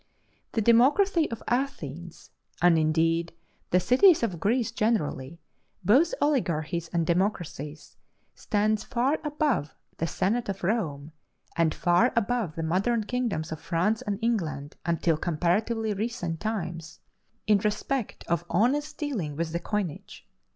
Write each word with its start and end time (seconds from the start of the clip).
The 0.53 0.63
democracy 0.63 1.29
of 1.29 1.43
Athens 1.47 2.31
and 2.59 2.75
indeed 2.79 3.33
the 3.69 3.79
cities 3.79 4.23
of 4.23 4.39
Greece 4.39 4.71
generally, 4.71 5.39
both 5.85 6.15
oligarchies 6.19 6.87
and 6.87 7.05
democracies 7.05 7.97
stands 8.33 8.83
far 8.83 9.19
above 9.23 9.75
the 9.97 10.07
senate 10.07 10.49
of 10.49 10.63
Rome, 10.63 11.11
and 11.55 11.71
far 11.75 12.13
above 12.15 12.55
the 12.55 12.63
modern 12.63 13.03
kingdoms 13.03 13.51
of 13.51 13.61
France 13.61 14.01
and 14.01 14.17
England 14.23 14.75
until 14.87 15.17
comparatively 15.17 15.93
recent 15.93 16.39
times, 16.39 16.99
in 17.45 17.59
respect 17.59 18.23
of 18.25 18.43
honest 18.49 18.97
dealing 18.97 19.35
with 19.35 19.51
the 19.51 19.59
coinage. 19.59 20.27